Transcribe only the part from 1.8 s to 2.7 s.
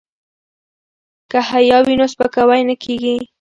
وي نو سپکاوی